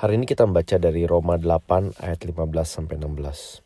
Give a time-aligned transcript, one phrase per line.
[0.00, 3.60] Hari ini kita membaca dari Roma 8 ayat 15 sampai 16.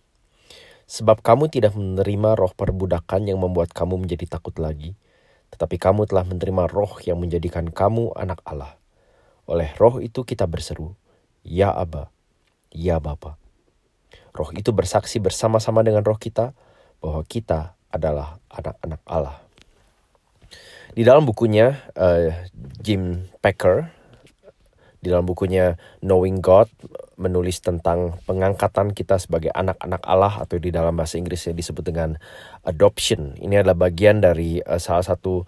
[0.83, 4.99] Sebab kamu tidak menerima roh perbudakan yang membuat kamu menjadi takut lagi,
[5.55, 8.75] tetapi kamu telah menerima roh yang menjadikan kamu anak Allah.
[9.47, 10.99] Oleh roh itu kita berseru,
[11.47, 12.11] Ya Aba,
[12.75, 13.39] Ya Bapa.
[14.35, 16.51] Roh itu bersaksi bersama-sama dengan roh kita
[16.99, 19.39] bahwa kita adalah anak-anak Allah.
[20.99, 22.35] Di dalam bukunya, uh,
[22.83, 24.03] Jim Packer
[25.05, 26.73] di dalam bukunya Knowing God
[27.21, 32.17] menulis tentang pengangkatan kita sebagai anak-anak Allah atau di dalam bahasa Inggrisnya disebut dengan
[32.65, 33.37] adoption.
[33.37, 35.45] Ini adalah bagian dari uh, salah satu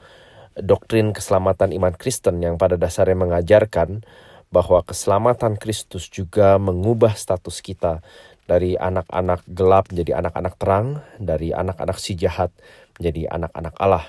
[0.60, 4.04] doktrin keselamatan iman Kristen yang pada dasarnya mengajarkan
[4.52, 8.04] bahwa keselamatan Kristus juga mengubah status kita
[8.46, 10.88] dari anak-anak gelap menjadi anak-anak terang,
[11.18, 12.54] dari anak-anak si jahat
[12.96, 14.06] menjadi anak-anak Allah.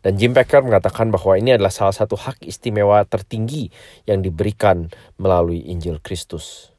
[0.00, 3.70] Dan Jim Packer mengatakan bahwa ini adalah salah satu hak istimewa tertinggi
[4.06, 6.70] yang diberikan melalui Injil Kristus.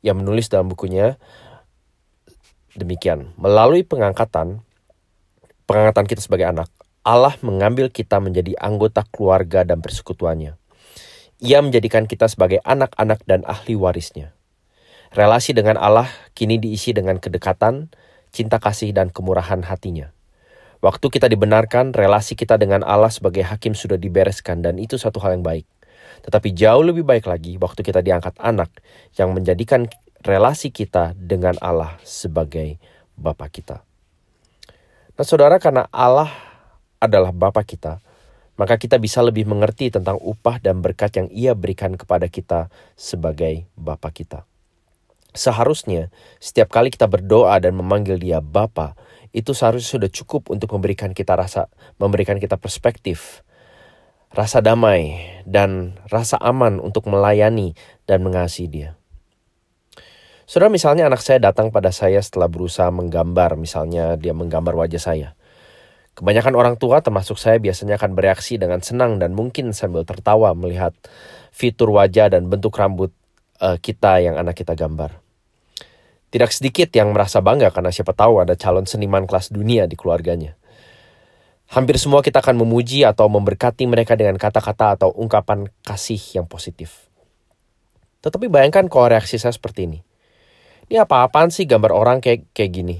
[0.00, 1.16] Ia menulis dalam bukunya
[2.76, 4.62] demikian, melalui pengangkatan,
[5.66, 6.68] pengangkatan kita sebagai anak,
[7.00, 10.60] Allah mengambil kita menjadi anggota keluarga dan persekutuannya.
[11.40, 14.36] Ia menjadikan kita sebagai anak-anak dan ahli warisnya.
[15.10, 17.88] Relasi dengan Allah kini diisi dengan kedekatan,
[18.30, 20.12] cinta kasih, dan kemurahan hatinya.
[20.80, 25.36] Waktu kita dibenarkan, relasi kita dengan Allah sebagai hakim sudah dibereskan dan itu satu hal
[25.36, 25.68] yang baik.
[26.24, 28.72] Tetapi jauh lebih baik lagi waktu kita diangkat anak
[29.16, 29.88] yang menjadikan
[30.24, 32.80] relasi kita dengan Allah sebagai
[33.12, 33.84] Bapa kita.
[35.20, 36.32] Nah saudara karena Allah
[36.96, 38.00] adalah Bapa kita,
[38.56, 43.68] maka kita bisa lebih mengerti tentang upah dan berkat yang ia berikan kepada kita sebagai
[43.76, 44.48] Bapa kita.
[45.36, 46.08] Seharusnya
[46.40, 48.96] setiap kali kita berdoa dan memanggil dia Bapa,
[49.30, 51.70] itu seharusnya sudah cukup untuk memberikan kita rasa,
[52.02, 53.46] memberikan kita perspektif,
[54.34, 58.90] rasa damai, dan rasa aman untuk melayani dan mengasihi dia.
[60.50, 65.38] Saudara misalnya anak saya datang pada saya setelah berusaha menggambar, misalnya dia menggambar wajah saya.
[66.18, 70.90] Kebanyakan orang tua termasuk saya biasanya akan bereaksi dengan senang dan mungkin sambil tertawa melihat
[71.54, 73.14] fitur wajah dan bentuk rambut
[73.62, 75.29] uh, kita yang anak kita gambar.
[76.30, 80.54] Tidak sedikit yang merasa bangga karena siapa tahu ada calon seniman kelas dunia di keluarganya.
[81.70, 87.10] Hampir semua kita akan memuji atau memberkati mereka dengan kata-kata atau ungkapan kasih yang positif.
[88.22, 89.98] Tetapi bayangkan kalau reaksi saya seperti ini.
[90.90, 92.96] Ini apa-apaan sih gambar orang kayak kayak gini?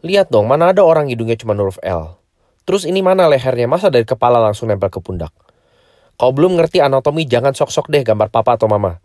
[0.00, 2.16] Lihat dong, mana ada orang hidungnya cuma huruf L.
[2.64, 3.68] Terus ini mana lehernya?
[3.68, 5.32] Masa dari kepala langsung nempel ke pundak?
[6.16, 8.96] Kalau belum ngerti anatomi, jangan sok-sok deh gambar papa atau mama.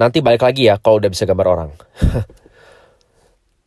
[0.00, 1.70] Nanti balik lagi ya kalau udah bisa gambar orang.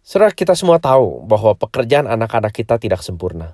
[0.02, 3.54] Saudara kita semua tahu bahwa pekerjaan anak-anak kita tidak sempurna.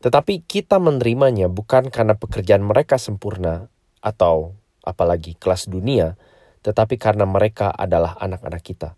[0.00, 3.68] Tetapi kita menerimanya bukan karena pekerjaan mereka sempurna
[4.00, 6.16] atau apalagi kelas dunia,
[6.64, 8.96] tetapi karena mereka adalah anak-anak kita.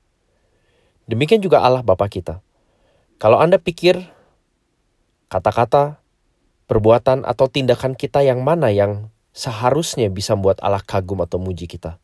[1.10, 2.38] Demikian juga Allah Bapa kita.
[3.18, 3.98] Kalau Anda pikir
[5.26, 5.98] kata-kata,
[6.70, 11.98] perbuatan atau tindakan kita yang mana yang seharusnya bisa membuat Allah kagum atau muji kita.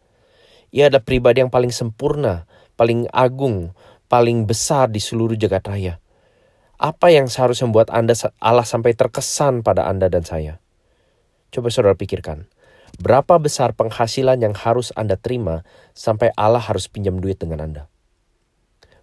[0.75, 3.71] Ia adalah pribadi yang paling sempurna, paling agung,
[4.07, 5.95] paling besar di seluruh jagat raya.
[6.77, 10.61] Apa yang seharusnya membuat Anda Allah sampai terkesan pada Anda dan saya?
[11.49, 12.49] Coba saudara pikirkan.
[12.97, 17.83] Berapa besar penghasilan yang harus Anda terima sampai Allah harus pinjam duit dengan Anda?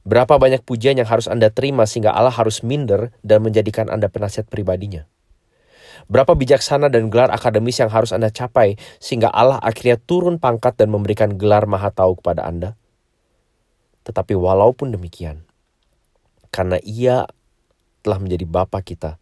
[0.03, 4.51] Berapa banyak pujian yang harus Anda terima sehingga Allah harus minder dan menjadikan Anda penasihat
[4.51, 5.07] pribadinya?
[6.11, 10.91] Berapa bijaksana dan gelar akademis yang harus Anda capai sehingga Allah akhirnya turun pangkat dan
[10.91, 12.75] memberikan gelar maha tahu kepada Anda?
[14.03, 15.47] Tetapi walaupun demikian,
[16.51, 17.23] karena ia
[18.03, 19.15] telah menjadi Bapa kita,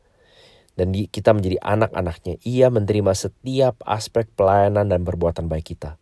[0.74, 6.01] dan kita menjadi anak-anaknya, ia menerima setiap aspek pelayanan dan perbuatan baik kita.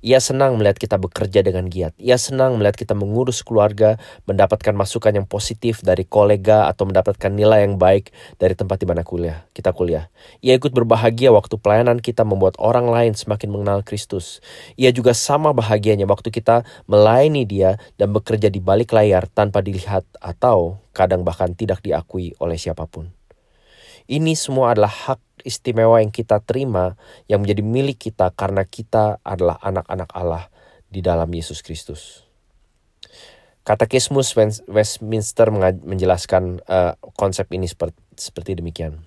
[0.00, 1.92] Ia senang melihat kita bekerja dengan giat.
[2.00, 7.68] Ia senang melihat kita mengurus keluarga, mendapatkan masukan yang positif dari kolega atau mendapatkan nilai
[7.68, 8.08] yang baik
[8.40, 9.44] dari tempat di mana kuliah.
[9.52, 10.08] Kita kuliah.
[10.40, 14.40] Ia ikut berbahagia waktu pelayanan kita membuat orang lain semakin mengenal Kristus.
[14.80, 20.08] Ia juga sama bahagianya waktu kita melayani dia dan bekerja di balik layar tanpa dilihat
[20.16, 23.19] atau kadang bahkan tidak diakui oleh siapa pun.
[24.10, 26.98] Ini semua adalah hak istimewa yang kita terima
[27.30, 30.50] yang menjadi milik kita karena kita adalah anak-anak Allah
[30.90, 32.26] di dalam Yesus Kristus.
[33.62, 34.34] Katekismus
[34.66, 35.54] Westminster
[35.86, 38.98] menjelaskan uh, konsep ini seperti, seperti demikian.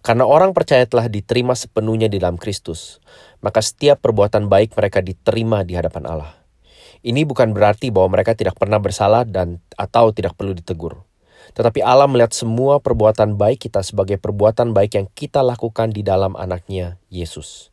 [0.00, 3.04] Karena orang percaya telah diterima sepenuhnya di dalam Kristus,
[3.44, 6.32] maka setiap perbuatan baik mereka diterima di hadapan Allah.
[7.04, 11.09] Ini bukan berarti bahwa mereka tidak pernah bersalah dan atau tidak perlu ditegur.
[11.56, 16.38] Tetapi Allah melihat semua perbuatan baik kita sebagai perbuatan baik yang kita lakukan di dalam
[16.38, 17.70] anaknya, Yesus.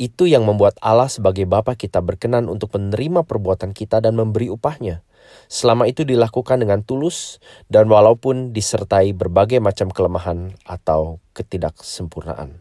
[0.00, 5.04] Itu yang membuat Allah sebagai Bapa kita berkenan untuk menerima perbuatan kita dan memberi upahnya.
[5.46, 7.38] Selama itu dilakukan dengan tulus
[7.68, 12.58] dan walaupun disertai berbagai macam kelemahan atau ketidaksempurnaan.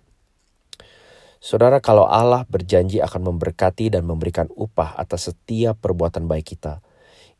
[1.42, 6.86] Saudara, kalau Allah berjanji akan memberkati dan memberikan upah atas setiap perbuatan baik kita,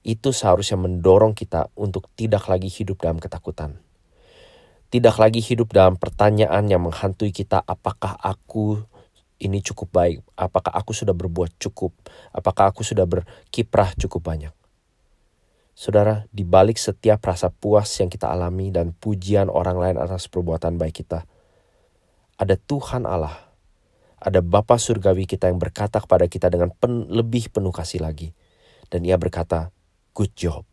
[0.02, 3.78] itu seharusnya mendorong kita untuk tidak lagi hidup dalam ketakutan.
[4.92, 8.84] Tidak lagi hidup dalam pertanyaan yang menghantui kita, apakah aku
[9.42, 10.22] ini cukup baik?
[10.38, 11.96] Apakah aku sudah berbuat cukup?
[12.30, 14.54] Apakah aku sudah berkiprah cukup banyak?
[15.72, 20.78] Saudara, di balik setiap rasa puas yang kita alami dan pujian orang lain atas perbuatan
[20.78, 21.26] baik kita,
[22.38, 23.34] ada Tuhan Allah,
[24.22, 28.36] ada Bapa Surgawi kita yang berkata kepada kita dengan pen, lebih penuh kasih lagi.
[28.92, 29.74] Dan ia berkata,
[30.18, 30.68] good job,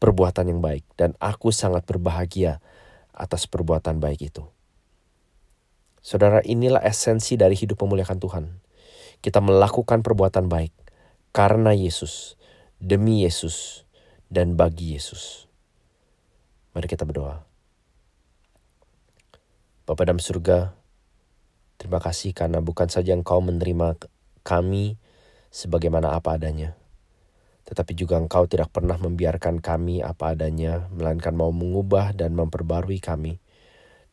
[0.00, 2.62] perbuatan yang baik, dan aku sangat berbahagia
[3.12, 4.46] atas perbuatan baik itu.
[5.98, 8.44] Saudara, inilah esensi dari hidup memuliakan Tuhan.
[9.18, 10.72] Kita melakukan perbuatan baik
[11.34, 12.38] karena Yesus,
[12.78, 13.84] demi Yesus,
[14.30, 15.50] dan bagi Yesus.
[16.72, 17.42] Mari kita berdoa.
[19.82, 20.78] Bapa dalam surga,
[21.80, 23.98] terima kasih karena bukan saja Engkau menerima
[24.46, 24.94] kami
[25.50, 26.77] sebagaimana apa adanya,
[27.68, 33.36] tetapi juga Engkau tidak pernah membiarkan kami apa adanya, melainkan mau mengubah dan memperbarui kami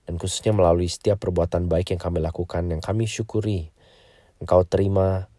[0.05, 3.73] dan khususnya melalui setiap perbuatan baik yang kami lakukan, yang kami syukuri,
[4.37, 5.31] Engkau terima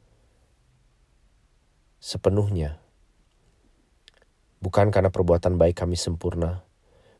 [2.02, 2.82] sepenuhnya.
[4.58, 6.66] Bukan karena perbuatan baik kami sempurna,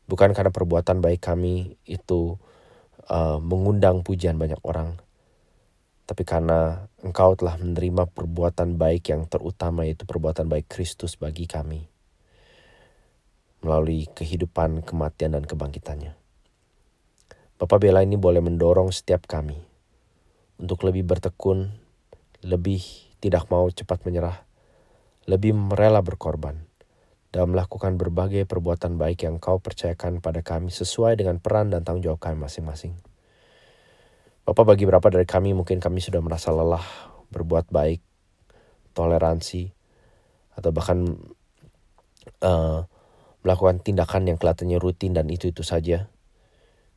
[0.09, 2.35] bukan karena perbuatan baik kami itu
[3.07, 4.99] uh, mengundang pujian banyak orang,
[6.07, 11.91] tapi karena Engkau telah menerima perbuatan baik yang terutama yaitu perbuatan baik Kristus bagi kami
[13.59, 16.15] melalui kehidupan, kematian, dan kebangkitannya.
[17.57, 19.57] Bapak Bela ini boleh mendorong setiap kami
[20.61, 21.73] untuk lebih bertekun,
[22.45, 22.79] lebih
[23.17, 24.45] tidak mau cepat menyerah,
[25.25, 26.69] lebih rela berkorban,
[27.33, 32.05] dalam melakukan berbagai perbuatan baik yang kau percayakan pada kami sesuai dengan peran dan tanggung
[32.05, 33.06] jawab kami masing-masing.
[34.47, 35.51] Bapak bagi berapa dari kami?
[35.51, 36.79] Mungkin kami sudah merasa lelah
[37.35, 37.99] berbuat baik,
[38.95, 39.75] toleransi,
[40.55, 41.03] atau bahkan
[42.39, 42.87] uh,
[43.43, 46.07] melakukan tindakan yang kelihatannya rutin dan itu-itu saja.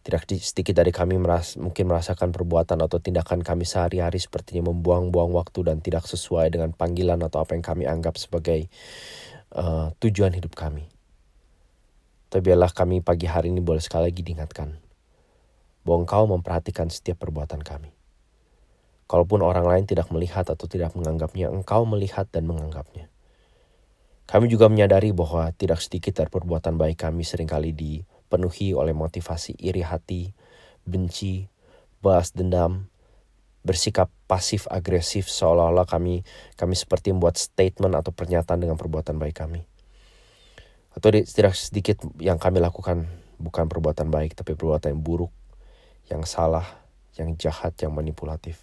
[0.06, 5.74] Tidak sedikit dari kami meras, mungkin merasakan perbuatan atau tindakan kami sehari-hari sepertinya membuang-buang waktu
[5.74, 8.70] dan tidak sesuai dengan panggilan atau apa yang kami anggap sebagai
[9.58, 10.86] uh, tujuan hidup kami.
[12.30, 14.89] Tapi biarlah kami pagi hari ini boleh sekali lagi diingatkan
[15.86, 17.92] bahwa engkau memperhatikan setiap perbuatan kami.
[19.10, 23.10] Kalaupun orang lain tidak melihat atau tidak menganggapnya, engkau melihat dan menganggapnya.
[24.30, 28.94] Kami juga menyadari bahwa tidak sedikit dari perbuatan baik kami sering kali di dipenuhi oleh
[28.94, 30.30] motivasi iri hati,
[30.86, 31.50] benci,
[31.98, 32.86] balas dendam,
[33.66, 36.22] bersikap pasif agresif seolah-olah kami
[36.54, 39.66] kami seperti membuat statement atau pernyataan dengan perbuatan baik kami.
[40.94, 43.10] Atau tidak sedikit yang kami lakukan
[43.42, 45.34] bukan perbuatan baik tapi perbuatan yang buruk,
[46.10, 46.66] yang salah,
[47.14, 48.58] yang jahat, yang manipulatif.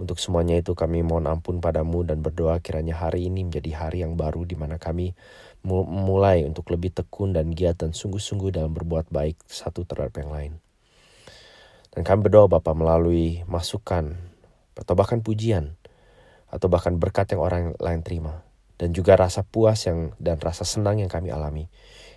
[0.00, 4.16] Untuk semuanya itu kami mohon ampun padamu dan berdoa kiranya hari ini menjadi hari yang
[4.16, 5.12] baru di mana kami
[5.68, 10.52] mulai untuk lebih tekun dan giat dan sungguh-sungguh dalam berbuat baik satu terhadap yang lain.
[11.92, 14.16] Dan kami berdoa Bapak melalui masukan
[14.72, 15.76] atau bahkan pujian
[16.48, 18.40] atau bahkan berkat yang orang lain terima
[18.80, 21.68] dan juga rasa puas yang dan rasa senang yang kami alami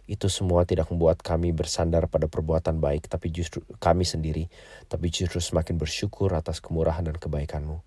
[0.03, 4.51] itu semua tidak membuat kami bersandar pada perbuatan baik tapi justru kami sendiri
[4.91, 7.79] tapi justru semakin bersyukur atas kemurahan dan kebaikanmu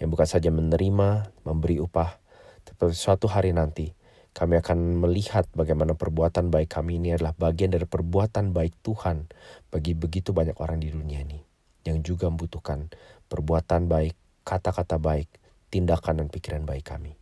[0.00, 2.20] yang bukan saja menerima memberi upah
[2.64, 3.92] tapi suatu hari nanti
[4.34, 9.30] kami akan melihat bagaimana perbuatan baik kami ini adalah bagian dari perbuatan baik Tuhan
[9.70, 11.38] bagi begitu banyak orang di dunia ini
[11.84, 12.90] yang juga membutuhkan
[13.28, 15.28] perbuatan baik, kata-kata baik,
[15.68, 17.14] tindakan dan pikiran baik kami.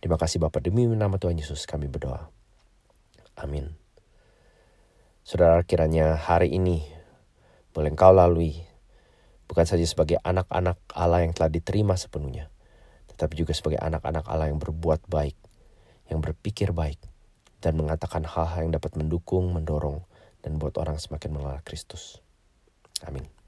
[0.00, 2.39] Terima kasih Bapak demi nama Tuhan Yesus kami berdoa.
[3.40, 3.72] Amin.
[5.24, 6.84] Saudara kiranya hari ini
[7.72, 8.60] boleh engkau lalui
[9.48, 12.52] bukan saja sebagai anak-anak Allah yang telah diterima sepenuhnya,
[13.08, 15.34] tetapi juga sebagai anak-anak Allah yang berbuat baik
[16.10, 16.98] yang berpikir baik
[17.62, 20.02] dan mengatakan hal-hal yang dapat mendukung, mendorong,
[20.42, 22.18] dan buat orang semakin mengenal Kristus.
[23.06, 23.39] Amin.